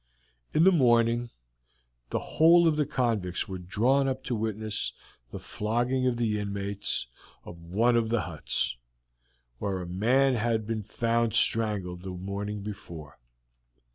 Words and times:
In 0.55 0.63
the 0.63 0.71
morning 0.71 1.29
the 2.09 2.17
whole 2.17 2.67
of 2.67 2.75
the 2.75 2.87
convicts 2.87 3.47
were 3.47 3.59
drawn 3.59 4.07
up 4.07 4.23
to 4.23 4.35
witness 4.35 4.93
the 5.29 5.37
flogging 5.37 6.07
of 6.07 6.17
the 6.17 6.39
inmates 6.39 7.05
of 7.45 7.61
one 7.61 7.95
of 7.95 8.09
the 8.09 8.21
huts, 8.21 8.77
where 9.59 9.79
a 9.79 9.85
man 9.85 10.33
had 10.33 10.65
been 10.65 10.81
found 10.81 11.35
strangled 11.35 12.01
the 12.01 12.09
morning 12.09 12.63
before. 12.63 13.19